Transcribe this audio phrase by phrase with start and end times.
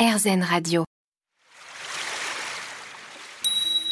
[0.00, 0.84] RZN Radio.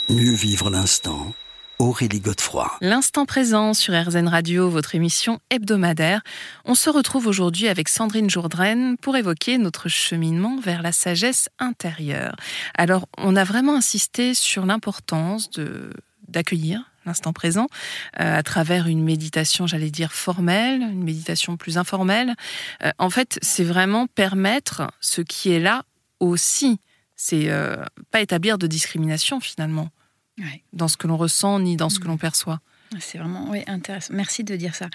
[0.09, 1.35] Mieux vivre l'instant.
[1.79, 2.67] Aurélie Godefroy.
[2.81, 6.23] L'instant présent sur RZN Radio, votre émission hebdomadaire.
[6.65, 12.37] On se retrouve aujourd'hui avec Sandrine Jourdraine pour évoquer notre cheminement vers la sagesse intérieure.
[12.79, 15.91] Alors, on a vraiment insisté sur l'importance de
[16.27, 17.67] d'accueillir l'instant présent
[18.21, 22.35] euh, à travers une méditation, j'allais dire formelle, une méditation plus informelle.
[22.85, 25.85] Euh, en fait, c'est vraiment permettre ce qui est là
[26.21, 26.81] aussi.
[27.17, 29.91] C'est euh, pas établir de discrimination finalement
[30.73, 32.09] dans ce que l'on ressent ni dans ce que Mm.
[32.11, 32.61] l'on perçoit.
[33.01, 34.15] C'est vraiment oui, intéressant.
[34.15, 34.89] Merci de dire ça.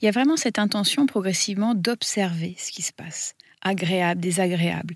[0.00, 4.94] Il y a vraiment cette intention progressivement d'observer ce qui se passe, agréable, désagréable.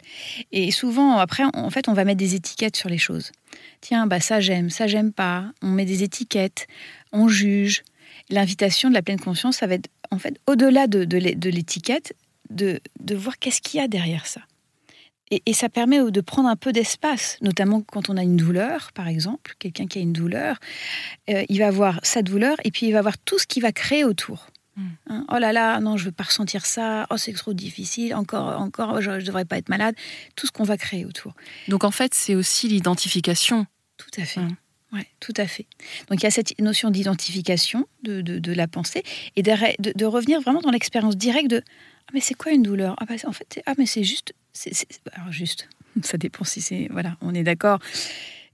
[0.52, 3.32] Et souvent, après, en fait, on va mettre des étiquettes sur les choses.
[3.80, 5.50] Tiens, bah ça j'aime, ça j'aime pas.
[5.62, 6.66] On met des étiquettes,
[7.12, 7.82] on juge.
[8.30, 12.14] L'invitation de la pleine conscience, ça va être en fait au-delà de, de l'étiquette,
[12.50, 14.42] de, de voir qu'est-ce qu'il y a derrière ça.
[15.30, 18.92] Et, et ça permet de prendre un peu d'espace, notamment quand on a une douleur,
[18.92, 20.58] par exemple, quelqu'un qui a une douleur,
[21.30, 23.72] euh, il va voir sa douleur et puis il va voir tout ce qu'il va
[23.72, 24.48] créer autour.
[24.76, 24.82] Mm.
[25.08, 27.06] Hein, oh là là, non, je veux pas ressentir ça.
[27.10, 28.14] Oh, c'est trop difficile.
[28.14, 29.94] Encore, encore, je, je devrais pas être malade.
[30.36, 31.34] Tout ce qu'on va créer autour.
[31.68, 33.66] Donc en fait, c'est aussi l'identification.
[33.96, 34.40] Tout à fait.
[34.40, 34.56] Mm.
[34.92, 35.66] Ouais, tout à fait.
[36.08, 39.02] Donc il y a cette notion d'identification de, de, de la pensée
[39.34, 41.62] et de, revenir vraiment dans l'expérience directe de
[42.14, 42.94] mais c'est quoi une douleur?
[42.98, 45.68] Ah bah, en fait c'est- ah mais c'est juste c'est c'est- alors juste
[46.02, 47.78] ça dépend si c'est voilà on est d'accord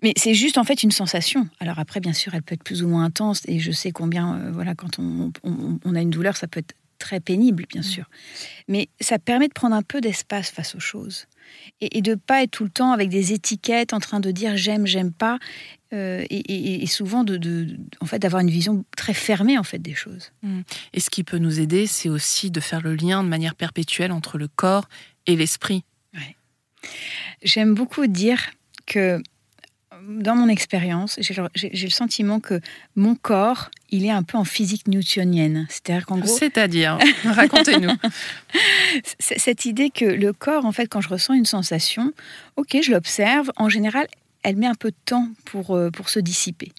[0.03, 1.47] mais c'est juste en fait une sensation.
[1.61, 3.43] Alors après, bien sûr, elle peut être plus ou moins intense.
[3.47, 6.61] Et je sais combien, euh, voilà, quand on, on- on a une douleur, ça peut
[6.61, 8.09] être très pénible, bien sûr.
[8.67, 11.27] Mais ça permet de prendre un peu d'espace face aux choses
[11.83, 14.57] et, et de pas être tout le temps avec des étiquettes en train de dire
[14.57, 15.39] j'aime, j'aime pas,
[15.93, 19.63] euh, et, et- et souvent de, de- en fait, d'avoir une vision très fermée en
[19.65, 20.31] fait des choses.
[20.93, 24.13] Et ce qui peut nous aider, c'est aussi de faire le lien de manière perpétuelle
[24.13, 24.89] entre le corps
[25.27, 25.85] et l'esprit.
[27.43, 28.41] J'aime beaucoup dire
[28.87, 29.23] que
[30.09, 32.61] dans mon expérience, j'ai le, j'ai- j'ai le sentiment que
[32.97, 35.67] mon corps, il est un peu en physique newtonienne.
[35.69, 37.93] C'est-à-dire qu'en gros, C'est-à-dire, racontez-nous.
[39.19, 42.13] cette idée que le corps, en fait, quand je ressens une sensation,
[42.57, 43.51] ok, je l'observe.
[43.57, 44.07] En général,
[44.43, 46.73] elle met un peu de temps pour, euh, pour se dissiper.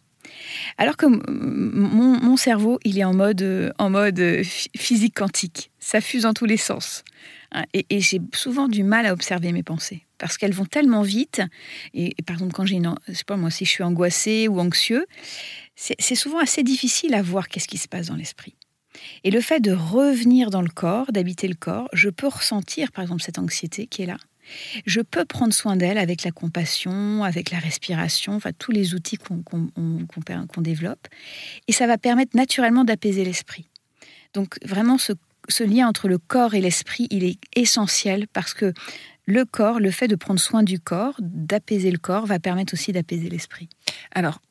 [0.77, 5.71] Alors que mon, cerveau, il est en mode, euh, en mode euh, phy- physique quantique.
[5.79, 7.03] Ça fuse dans tous les sens.
[7.51, 11.41] Hein, Et, j'ai souvent du mal à observer mes pensées parce qu'elles vont tellement vite.
[11.93, 14.59] Et, par exemple, quand j'ai une, je sais pas moi, si je suis angoissée ou
[14.59, 15.05] anxieux,
[15.75, 18.55] c'est souvent assez difficile à voir qu'est-ce qui se passe dans l'esprit.
[19.23, 23.03] Et le fait de revenir dans le corps, d'habiter le corps, je peux ressentir par
[23.03, 24.17] exemple cette anxiété qui est là.
[24.85, 29.17] Je peux prendre soin d'elle avec la compassion, avec la respiration, enfin tous les outils
[29.17, 31.07] qu'on développe.
[31.67, 33.69] Et ça va permettre naturellement d'apaiser l'esprit.
[34.33, 35.13] Donc vraiment ce,
[35.49, 38.73] ce lien entre le corps et l'esprit, il est essentiel parce que
[39.25, 42.91] le corps, le fait de prendre soin du corps, d'apaiser le corps, va permettre aussi
[42.91, 43.69] d'apaiser l'esprit.
[44.13, 44.41] Alors,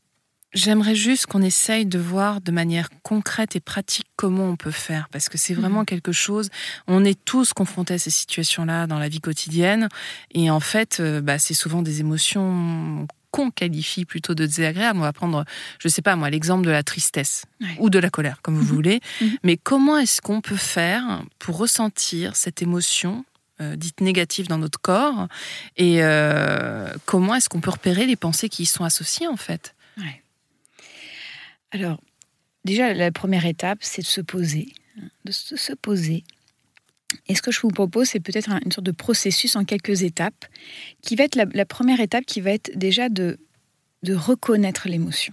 [0.53, 5.09] j'aimerais juste qu'on essaye de voir de manière concrète et pratique comment on peut faire,
[5.13, 5.87] parce que c'est vraiment Mhm.
[5.87, 6.49] quelque chose,
[6.87, 9.89] on est tous confrontés à ces situations-là dans la vie quotidienne,
[10.33, 14.99] et en fait, euh, bah, c'est souvent des émotions qu'on qualifie plutôt de désagréables.
[14.99, 15.45] On va prendre,
[15.79, 17.77] je sais pas moi, l'exemple de la tristesse Ouais.
[17.79, 18.75] ou de la colère, comme vous Mhm.
[18.75, 19.01] voulez.
[19.21, 19.37] Mhm.
[19.45, 23.25] Mais comment est-ce qu'on peut faire pour ressentir cette émotion
[23.61, 25.29] euh, dite négative dans notre corps
[25.77, 29.75] et euh, comment est-ce qu'on peut repérer les pensées qui y sont associées en fait?
[29.99, 30.23] Ouais.
[31.71, 32.01] Alors,
[32.65, 34.73] déjà, la première étape, c'est de se poser.
[35.01, 36.25] hein, De se se poser.
[37.27, 40.03] Et ce que je vous propose, c'est peut-être un- une sorte de processus en quelques
[40.03, 40.47] étapes,
[41.03, 43.39] qui va être la, première étape qui va être déjà de,
[44.09, 45.33] reconnaître l'émotion.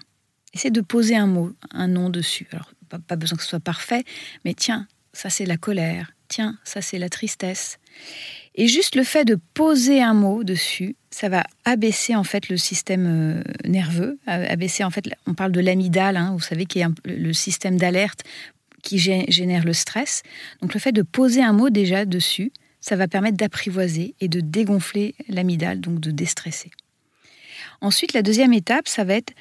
[0.53, 2.47] Essayer de poser un mot, un nom dessus.
[2.51, 2.71] Alors,
[3.07, 4.03] pas besoin que ce soit parfait,
[4.43, 6.13] mais tiens, ça c'est la colère.
[6.27, 7.79] Tiens, ça c'est la tristesse.
[8.59, 12.57] Et juste le fait de poser un mot dessus, ça va abaisser en fait le
[12.57, 16.83] système euh, nerveux, abaisser en fait, on parle de l'amygdale, hein, vous savez, qui est
[16.83, 18.23] un- le système d'alerte
[18.81, 20.23] qui gé- génère le stress.
[20.61, 22.51] Donc le fait de poser un mot déjà dessus,
[22.81, 26.71] ça va permettre d'apprivoiser et de dégonfler l'amygdale, donc de déstresser.
[27.81, 29.33] Ensuite, la deuxième étape, ça va être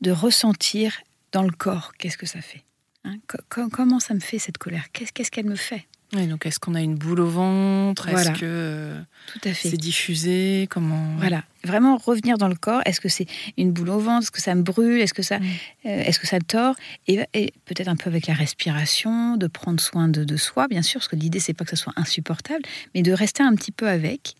[0.00, 1.00] de ressentir
[1.32, 2.62] dans le corps qu'est-ce que ça fait.
[3.04, 4.86] Hein, co- co- comment ça me fait cette colère?
[4.92, 5.86] Qu'est-ce qu'elle me fait?
[6.12, 8.08] Donc est-ce qu'on a une boule au ventre?
[8.10, 8.32] Voilà.
[8.32, 9.00] Est-ce que euh,
[9.32, 9.70] Tout à fait.
[9.70, 10.68] c'est diffusé?
[10.70, 12.82] Comment Voilà, vraiment revenir dans le corps.
[12.84, 13.26] Est-ce que c'est
[13.56, 14.24] une boule au ventre?
[14.24, 15.00] Est-ce que ça me brûle?
[15.00, 15.44] Est-ce que ça, Mm.
[15.86, 16.74] euh, est-ce que ça me tord?
[17.08, 20.82] Et, et peut-être un peu avec la respiration, de prendre soin de, de soi, bien
[20.82, 22.62] sûr, parce que l'idée c'est pas que ça soit insupportable,
[22.94, 24.34] mais de rester un petit peu avec.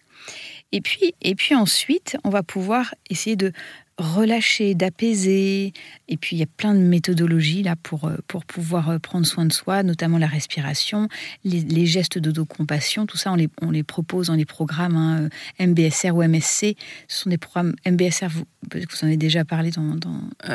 [0.73, 3.53] Et puis, et puis ensuite, on va pouvoir essayer de
[3.99, 5.73] relâcher, d'apaiser.
[6.09, 9.27] Et puis il y a plein de méthodologies là pour, euh, pour pouvoir euh, prendre
[9.27, 11.09] soin de soi, notamment la respiration,
[11.45, 15.29] les, gestes d'autocompassion, tout ça on les, on les propose dans les programmes hein,
[15.61, 16.77] euh, MBSR ou MSC.
[17.09, 19.99] Ce sont des programmes MBSR, vous, vous en avez déjà parlé dans...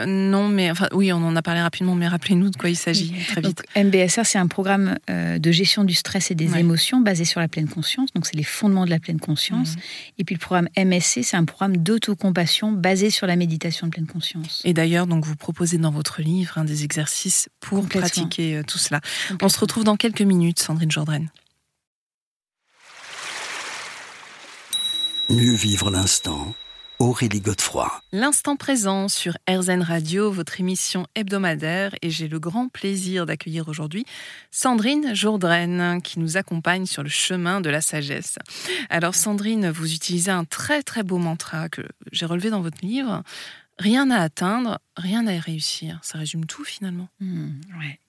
[0.07, 3.13] non, mais enfin oui, on en a parlé rapidement, mais rappelez-nous de quoi il s'agit
[3.28, 3.63] très vite.
[3.75, 7.68] MBSR, c'est un programme de gestion du stress et des émotions basé sur la pleine
[7.68, 9.75] conscience, donc c'est les fondements de la pleine conscience.
[9.75, 9.80] Mmh.
[10.19, 14.08] Et puis le programme MSC, c'est un programme d'autocompassion basé sur la méditation de pleine
[14.08, 14.62] conscience.
[14.66, 19.02] Et d'ailleurs, donc vous proposez dans votre livre des exercices pour pratiquer euh, tout cela.
[19.42, 21.26] On se retrouve dans quelques minutes, Sandrine Jourdain.
[25.30, 26.56] Mieux vivre l'instant
[27.00, 27.92] Aurélie Godefroy.
[28.12, 34.06] L'instant présent sur RZN Radio, votre émission hebdomadaire, et j'ai le grand plaisir d'accueillir aujourd'hui
[34.50, 38.40] Sandrine Jourdraine qui nous accompagne sur le chemin de la sagesse.
[38.90, 43.22] Alors Sandrine, vous utilisez un très très beau mantra que j'ai relevé dans votre livre.
[43.78, 46.00] Rien à atteindre, rien à réussir.
[46.02, 47.10] Ça résume tout finalement.
[47.20, 48.00] Mmh, ouais.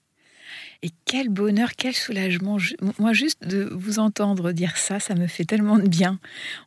[0.83, 2.59] Et quel bonheur, quel soulagement.
[2.99, 6.19] Moi, juste de vous entendre dire ça, ça me fait tellement de bien.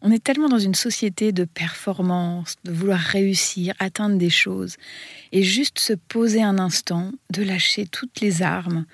[0.01, 4.77] On est tellement dans une société de performance, de vouloir réussir, atteindre des choses.
[5.31, 8.85] Et juste se poser un instant, de lâcher toutes les armes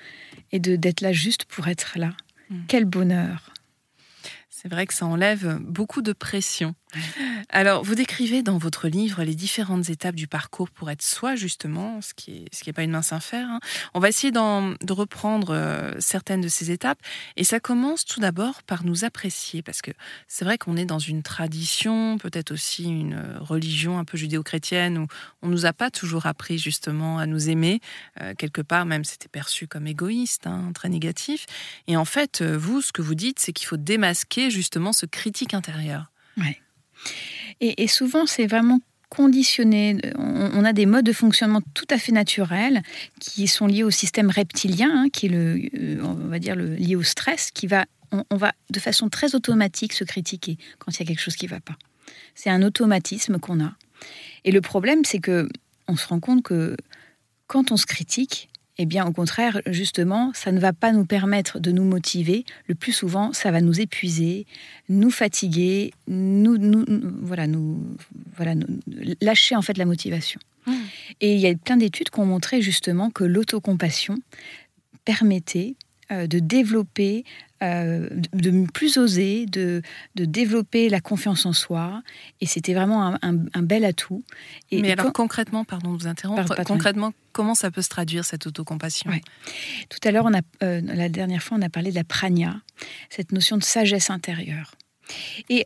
[0.52, 2.14] et d'être là juste pour être là.
[2.50, 2.56] Mmh.
[2.68, 3.52] Quel bonheur.
[4.48, 6.74] C'est vrai que ça enlève beaucoup de pression.
[7.50, 12.00] Alors, vous décrivez dans votre livre les différentes étapes du parcours pour être soi, justement,
[12.00, 13.48] ce qui n'est ce qui est pas une mince affaire.
[13.48, 13.60] Hein.
[13.94, 16.98] On va essayer de reprendre euh, certaines de ces étapes.
[17.36, 19.90] Et ça commence tout d'abord par nous apprécier, parce que
[20.26, 24.98] c'est vrai qu'on est dans une tradition, peut-être aussi une euh, religion un peu judéo-chrétienne,
[24.98, 25.06] où
[25.42, 27.80] on nous a pas toujours appris justement à nous aimer.
[28.20, 31.46] Euh, quelque part, même, c'était perçu comme égoïste, hein, très négatif.
[31.86, 35.54] Et en fait, vous, ce que vous dites, c'est qu'il faut démasquer justement ce critique
[35.54, 36.10] intérieur.
[36.36, 36.60] Ouais.
[37.60, 39.98] Et, souvent, c'est vraiment conditionné.
[40.16, 42.82] On, a des modes de fonctionnement tout à fait naturels
[43.20, 46.74] qui sont liés au système reptilien, hein, qui est le, euh, on va dire le,
[46.74, 51.00] lié au stress, qui va, on, va de façon très automatique se critiquer quand il
[51.00, 51.76] y a quelque chose qui ne va pas.
[52.34, 53.72] C'est un automatisme qu'on a.
[54.44, 55.48] Et le problème, c'est que
[55.88, 56.76] on se rend compte que
[57.46, 61.58] quand on se critique, eh bien, au contraire, justement, ça ne va pas nous permettre
[61.58, 62.44] de nous motiver.
[62.68, 64.46] Le plus souvent, ça va nous épuiser,
[64.88, 66.84] nous fatiguer, nous,
[67.20, 67.84] voilà, nous,
[68.36, 68.54] voilà,
[69.20, 70.40] lâcher en fait la motivation.
[70.66, 70.72] Mmh.
[71.20, 74.16] Et il y a plein d'études qui ont montré justement que l'autocompassion
[75.04, 75.74] permettait
[76.10, 77.24] de développer,
[77.62, 79.82] euh, de, plus oser, de,
[80.14, 82.02] développer la confiance en soi.
[82.40, 84.22] Et c'était vraiment un, bel atout.
[84.70, 88.46] Et, Mais alors concrètement, pardon de vous interrompre, concrètement, comment ça peut se traduire cette
[88.46, 89.10] autocompassion?
[89.88, 92.60] Tout à l'heure, on a, euh, la dernière fois, on a parlé de la prania,
[93.10, 94.76] cette notion de sagesse intérieure.
[95.48, 95.64] Et euh,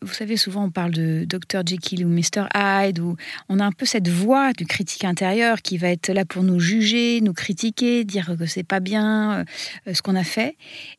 [0.00, 1.62] vous savez, souvent on parle de Dr.
[1.66, 2.46] Jekyll ou Mr.
[2.54, 3.16] Hyde, où
[3.48, 6.60] on a un peu cette voix du critique intérieur qui va être là pour nous
[6.60, 9.44] juger, nous critiquer, dire que c'est pas bien
[9.86, 10.56] euh, ce qu'on a fait.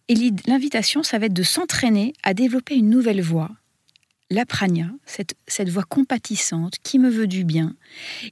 [0.08, 0.16] Et
[0.48, 3.52] l'invitation, ça va être de s'entraîner à développer une nouvelle voix,
[4.30, 7.76] la prania, cette, voix compatissante qui me veut du bien.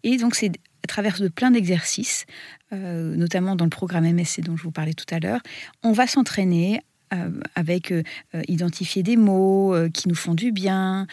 [0.03, 0.51] Et donc c'est
[0.83, 2.25] à travers de plein d'exercices,
[2.73, 5.41] euh, notamment dans le programme MSC dont je vous parlais tout à l'heure,
[5.83, 6.90] on va s'entraîner euh,
[7.55, 8.03] avec euh,
[8.35, 11.07] euh, identifier des mots qui nous font du bien,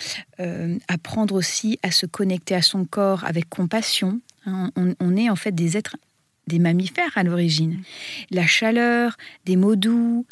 [0.88, 4.20] apprendre aussi à se connecter à son corps avec compassion.
[4.46, 4.70] Hein.
[4.76, 5.96] on, est en fait des êtres
[6.46, 7.82] des mammifères à l'origine.
[8.30, 10.24] La chaleur, des mots doux.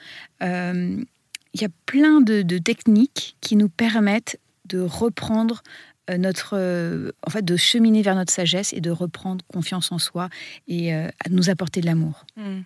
[1.57, 7.31] Il y a plein de, techniques qui nous permettent de reprendre euh, notre, euh, en
[7.31, 10.29] fait, de cheminer vers notre sagesse et de reprendre confiance en soi
[10.69, 12.25] et euh, à nous apporter de l'amour.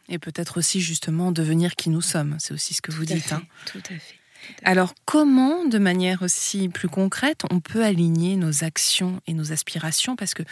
[0.09, 2.37] Et peut-être aussi justement devenir qui nous sommes.
[2.38, 3.33] C'est aussi ce que vous dites.
[3.33, 3.43] Hein.
[3.67, 4.17] Tout à fait.
[4.64, 10.17] Alors, comment, de manière aussi plus concrète, on peut aligner nos actions et nos aspirations?
[10.17, 10.43] Parce que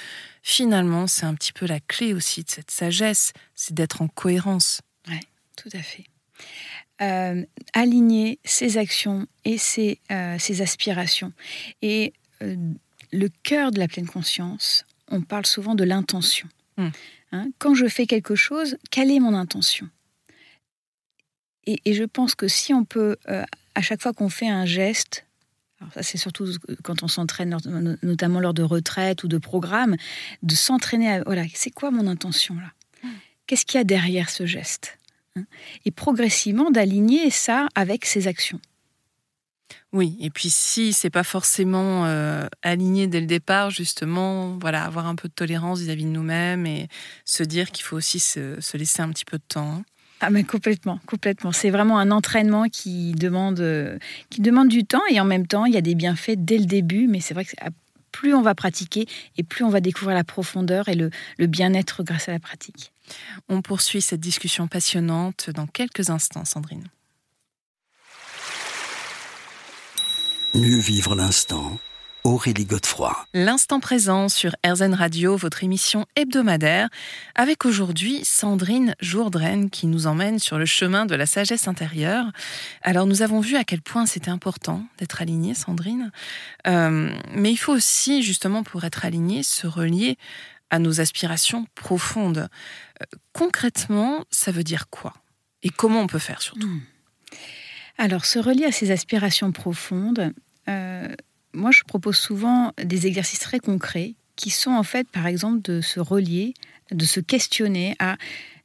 [0.42, 4.82] finalement, c'est un petit peu la clé aussi de cette sagesse, c'est d'être en cohérence.
[5.08, 5.20] Oui,
[5.56, 6.04] tout à fait.
[7.72, 10.00] aligner ses actions et ses,
[10.38, 11.32] ses aspirations.
[11.80, 12.12] Et
[12.42, 12.56] euh,
[13.12, 16.48] le cœur de la pleine conscience, on parle souvent de l'intention.
[16.76, 16.88] Hmm.
[17.32, 19.88] Hein, quand je fais quelque chose, quelle est mon intention?
[21.66, 25.26] Et, je pense que si on peut, euh, à chaque fois qu'on fait un geste,
[25.92, 26.46] ça c'est surtout
[26.82, 27.56] quand on s'entraîne,
[28.02, 29.96] notamment lors de retraite ou de programmes,
[30.42, 32.72] de s'entraîner à, voilà, c'est quoi mon intention là?
[33.02, 33.12] Hmm.
[33.46, 34.98] Qu'est-ce qu'il y a derrière ce geste?
[35.36, 35.44] Hein
[35.84, 38.60] Et progressivement d'aligner ça avec ses actions.
[39.92, 45.06] Oui, et puis si c'est pas forcément euh, aligné dès le départ, justement, voilà, avoir
[45.06, 46.88] un peu de tolérance vis-à-vis de nous-mêmes et
[47.24, 49.76] se dire qu'il faut aussi se, laisser un petit peu de temps.
[49.76, 49.84] Hein.
[50.20, 51.52] Ah mais complètement, complètement.
[51.52, 53.98] C'est vraiment un entraînement qui demande,
[54.30, 56.64] qui demande du temps et en même temps il y a des bienfaits dès le
[56.64, 57.54] début, mais c'est vrai que
[58.10, 59.06] plus on va pratiquer
[59.36, 62.92] et plus on va découvrir la profondeur et le, le bien-être grâce à la pratique.
[63.48, 66.88] On poursuit cette discussion passionnante dans quelques instants, Sandrine.
[70.54, 71.78] Mieux vivre l'instant.
[72.24, 73.14] Aurélie Godefroy.
[73.34, 76.88] L'instant présent sur RZN Radio, votre émission hebdomadaire,
[77.34, 82.24] avec aujourd'hui Sandrine Jourdraine qui nous emmène sur le chemin de la sagesse intérieure.
[82.82, 86.10] Alors nous avons vu à quel point c'était important d'être aligné, Sandrine,
[86.66, 90.16] euh, mais il faut aussi, justement pour être aligné, se relier
[90.70, 92.48] à nos aspirations profondes.
[93.02, 95.12] Euh, concrètement, ça veut dire quoi?
[95.62, 96.68] Et comment on peut faire surtout?
[96.68, 96.80] Hmm.
[97.98, 100.32] Alors, se relier à ces aspirations profondes,
[100.68, 101.08] euh,
[101.52, 105.80] moi je propose souvent des exercices très concrets qui sont en fait, par exemple, de
[105.80, 106.54] se relier,
[106.92, 107.96] de se questionner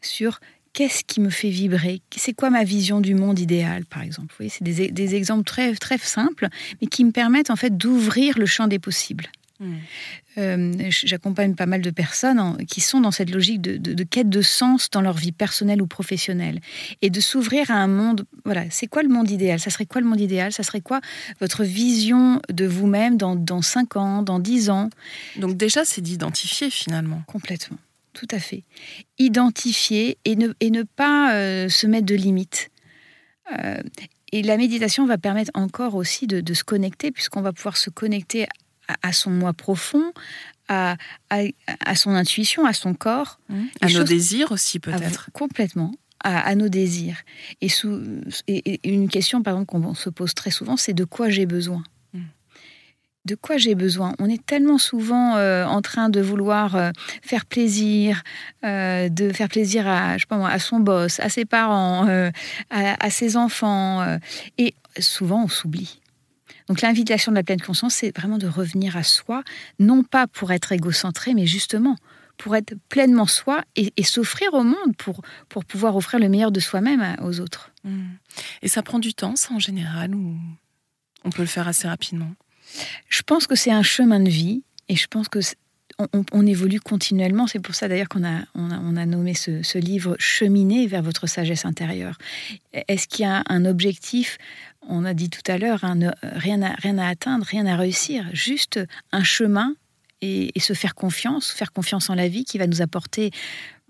[0.01, 0.39] sur
[0.73, 4.47] qu'est-ce qui me fait vibrer C'est quoi ma vision du monde idéal, par exemple Vous
[4.49, 6.47] c'est des, des, exemples très, très simples,
[6.79, 9.25] mais qui me permettent en fait d'ouvrir le champ des possibles.
[9.63, 9.77] Hmm.
[10.38, 14.89] Euh, j'accompagne pas mal de personnes qui sont dans cette logique de, quête de sens
[14.89, 16.60] dans leur vie personnelle ou professionnelle
[17.01, 18.25] et de s'ouvrir à un monde.
[18.43, 19.60] Voilà, c'est quoi le monde idéal?
[19.60, 20.51] Ça serait quoi le monde idéal?
[20.51, 21.00] Ça serait quoi
[21.39, 24.89] votre vision de vous-même dans, dans 5 ans, dans 10 ans?
[25.38, 27.22] Donc, déjà, c'est d'identifier finalement.
[27.27, 27.77] Complètement,
[28.12, 28.63] tout à fait.
[29.20, 32.70] Identifier et ne, et ne pas euh, se mettre de limites.
[33.58, 33.82] Euh,
[34.34, 37.91] et la méditation va permettre encore aussi de, de se connecter, puisqu'on va pouvoir se
[37.91, 38.48] connecter
[39.01, 40.13] à, son moi profond,
[40.67, 40.95] à,
[41.29, 43.39] à, son intuition, à son corps.
[43.49, 43.63] Mmh.
[43.81, 45.29] À nos désirs aussi peut-être.
[45.33, 45.91] Complètement.
[46.25, 47.17] À, nos désirs.
[47.59, 48.01] Et, sous,
[48.47, 51.83] et, une question, par exemple, qu'on se pose très souvent, c'est de quoi j'ai besoin?
[52.13, 52.21] Mmh.
[53.25, 54.13] de quoi j'ai besoin?
[54.19, 58.23] On est tellement souvent euh, en train de vouloir euh, faire plaisir,
[58.63, 63.05] euh, de faire plaisir à, je sais pas à son boss, à ses parents, à,
[63.05, 64.17] à, ses enfants,
[64.57, 65.99] et souvent on s'oublie.
[66.67, 69.43] Donc l'invitation de la pleine conscience, c'est vraiment de revenir à soi,
[69.79, 71.98] non pas pour être égocentré, mais justement
[72.38, 76.60] pour être pleinement soi et, s'offrir au monde pour, pour pouvoir offrir le meilleur de
[76.60, 77.72] soi-même aux autres.
[77.84, 78.01] Mmh.
[78.63, 80.36] Et ça prend du temps, ça en général, ou
[81.24, 82.32] on peut le faire assez rapidement?
[83.10, 85.39] Je pense que c'est un chemin de vie et je pense que
[86.32, 87.46] on, évolue continuellement.
[87.46, 91.65] C'est pour ça d'ailleurs qu'on a, on a, nommé ce, livre Cheminer vers votre sagesse
[91.65, 92.17] intérieure.
[92.74, 94.39] Est-ce qu'il y a un objectif
[94.87, 98.25] On a dit tout à l'heure, hein, rien, à, rien à atteindre, rien à réussir,
[98.33, 98.79] juste
[99.11, 99.75] un chemin
[100.21, 103.31] et, se faire confiance, faire confiance en la vie qui va nous apporter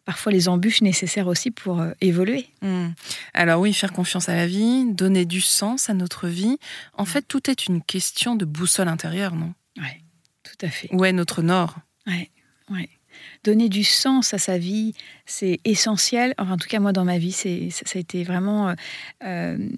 [0.06, 2.48] parfois les embûches nécessaires aussi pour euh, évoluer.
[2.62, 2.90] Hmm.
[3.34, 6.58] Alors oui, faire confiance à la vie, donner du sens à notre vie.
[6.98, 9.54] En fait, tout est une question de boussole intérieure, non?
[9.78, 10.04] Oui,
[10.44, 10.90] tout à fait.
[10.92, 11.78] Où est notre nord?
[12.06, 12.30] Ouais,
[12.70, 12.90] ouais.
[13.44, 14.94] Donner du sens à sa vie,
[15.26, 16.34] c'est essentiel.
[16.38, 18.76] en tout cas, moi, dans ma vie, c'est, ça a été vraiment euh,
[19.24, 19.70] euh,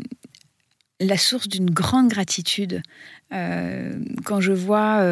[0.99, 2.81] la source d'une grande gratitude.
[3.33, 5.03] Euh, quand je vois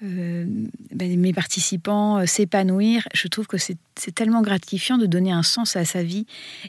[0.00, 3.78] ben, mes participants s'épanouir, je trouve que c'est,
[4.14, 6.26] tellement gratifiant de donner un sens à sa vie.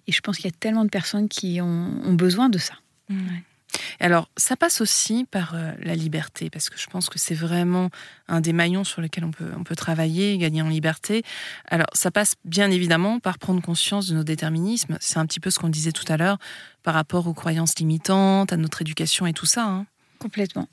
[0.08, 2.74] Et je pense qu'il y a tellement de personnes qui ont, besoin de ça.
[4.00, 7.90] Alors, ça passe aussi par euh, la liberté, parce que je pense que c'est vraiment
[8.28, 11.24] un des maillons sur lesquels on peut, on peut travailler, gagner en liberté.
[11.68, 14.98] Alors, ça passe bien évidemment par prendre conscience de nos déterminismes.
[15.00, 16.38] C'est un petit peu ce qu'on disait tout à l'heure
[16.84, 19.66] par rapport aux croyances limitantes, à notre éducation et tout ça.
[19.66, 19.86] Hein.
[20.20, 20.68] Complètement.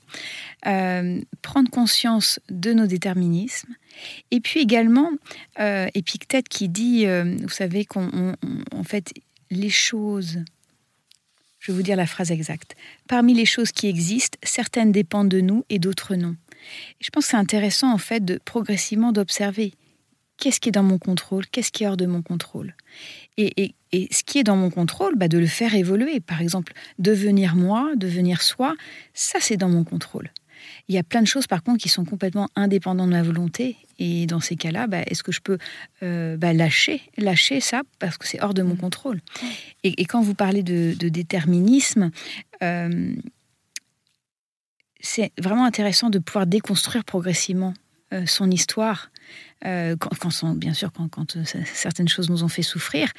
[0.65, 3.73] Euh, prendre conscience de nos déterminismes.
[4.31, 5.11] Et puis également,
[5.59, 8.33] euh, Épictète qui dit, vous savez, qu'en
[8.83, 9.13] fait,
[9.51, 10.39] les choses
[11.65, 12.75] je vais vous dire la phrase exacte.
[13.07, 16.35] Parmi les choses qui existent, certaines dépendent de nous et d'autres non.
[16.99, 19.73] je pense que c'est intéressant en fait de progressivement d'observer
[20.37, 22.75] qu'est-ce qui est dans mon contrôle, qu'est-ce qui est hors de mon contrôle.
[23.37, 23.73] Et,
[24.11, 26.19] ce qui est dans mon contrôle, bah, de le faire évoluer.
[26.19, 28.75] Par exemple, devenir moi, devenir soi,
[29.15, 30.29] ça c'est dans mon contrôle.
[30.87, 33.77] Il y a plein de choses, par contre, qui sont complètement indépendantes de ma volonté.
[33.97, 35.57] Et dans ces cas-là, bah, est-ce que je peux
[36.03, 38.77] euh, bah, lâcher, lâcher ça parce que c'est hors de mon mmh.
[38.77, 39.21] contrôle?
[39.83, 42.11] Et, quand vous parlez de, déterminisme,
[42.61, 43.15] euh,
[44.99, 47.73] c'est vraiment intéressant de pouvoir déconstruire progressivement
[48.13, 49.11] euh, son histoire.
[49.63, 53.11] quand, bien sûr, quand, certaines choses nous ont fait souffrir,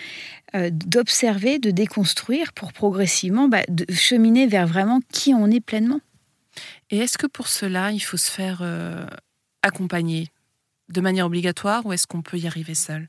[0.55, 6.01] d'observer, de déconstruire pour progressivement bah, de cheminer vers vraiment qui on est pleinement.
[6.91, 9.07] Et est-ce que pour cela, il faut se faire euh,
[9.63, 10.31] accompagner
[10.89, 13.09] de manière obligatoire ou est-ce qu'on peut y arriver seul?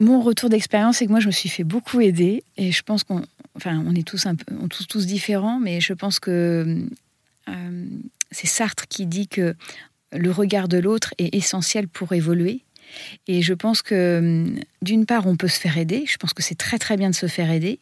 [0.00, 3.04] Mon retour d'expérience, c'est que moi, je me suis fait beaucoup aider et je pense
[3.04, 3.22] qu'on,
[3.66, 6.86] on est tous un peu, tous, tous différents, mais je pense que
[7.48, 7.84] euh,
[8.30, 9.54] c'est Sartre qui dit que
[10.12, 12.64] le regard de l'autre est essentiel pour évoluer
[13.26, 16.04] et je pense que, hum, d'une part, on peut se faire aider.
[16.06, 17.80] Je pense que c'est très très bien de se faire aider.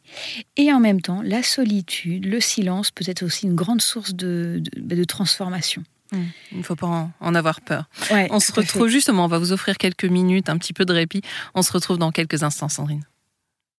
[0.56, 4.60] Et en même temps, la solitude, le silence peut être aussi une grande source de,
[4.60, 5.82] de, bah, transformation.
[6.12, 6.18] Mmh.
[6.52, 7.88] Il ne faut pas en, avoir peur.
[8.10, 10.92] Ouais, on se retrouve justement, on va vous offrir quelques minutes, un petit peu de
[10.92, 11.22] répit.
[11.54, 13.04] On se retrouve dans quelques instants, Sandrine.